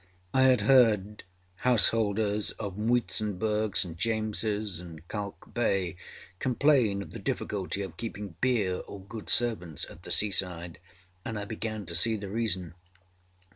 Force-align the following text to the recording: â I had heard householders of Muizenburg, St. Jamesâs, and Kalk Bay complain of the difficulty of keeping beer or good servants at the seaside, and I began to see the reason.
â 0.33 0.39
I 0.39 0.41
had 0.45 0.61
heard 0.61 1.23
householders 1.57 2.49
of 2.53 2.75
Muizenburg, 2.75 3.77
St. 3.77 3.95
Jamesâs, 3.95 4.81
and 4.81 5.07
Kalk 5.07 5.53
Bay 5.53 5.95
complain 6.39 7.03
of 7.03 7.11
the 7.11 7.19
difficulty 7.19 7.83
of 7.83 7.97
keeping 7.97 8.35
beer 8.41 8.77
or 8.87 8.99
good 8.99 9.29
servants 9.29 9.85
at 9.91 10.01
the 10.01 10.09
seaside, 10.09 10.79
and 11.23 11.37
I 11.37 11.45
began 11.45 11.85
to 11.85 11.93
see 11.93 12.15
the 12.15 12.29
reason. 12.29 12.73